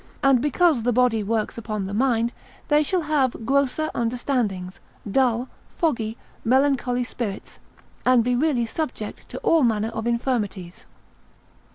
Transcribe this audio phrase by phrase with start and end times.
[0.23, 2.33] And because the body works upon the mind,
[2.69, 7.59] they shall have grosser understandings, dull, foggy, melancholy spirits,
[8.03, 10.87] and be really subject to all manner of infirmities.